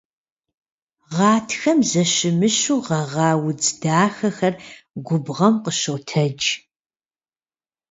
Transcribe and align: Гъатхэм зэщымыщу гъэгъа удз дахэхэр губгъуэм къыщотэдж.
Гъатхэм 1.13 1.79
зэщымыщу 1.89 2.77
гъэгъа 2.85 3.29
удз 3.47 3.67
дахэхэр 3.81 4.55
губгъуэм 5.05 5.55
къыщотэдж. 5.63 6.45